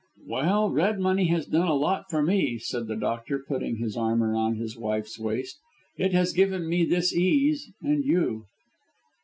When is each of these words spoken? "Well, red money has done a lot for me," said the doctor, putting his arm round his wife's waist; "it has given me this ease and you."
"Well, 0.25 0.71
red 0.71 0.99
money 0.99 1.25
has 1.27 1.45
done 1.45 1.67
a 1.67 1.75
lot 1.75 2.09
for 2.09 2.23
me," 2.23 2.57
said 2.57 2.87
the 2.87 2.95
doctor, 2.95 3.37
putting 3.37 3.75
his 3.75 3.95
arm 3.95 4.23
round 4.23 4.57
his 4.57 4.75
wife's 4.75 5.19
waist; 5.19 5.59
"it 5.95 6.11
has 6.11 6.33
given 6.33 6.67
me 6.67 6.85
this 6.85 7.15
ease 7.15 7.71
and 7.83 8.03
you." 8.03 8.45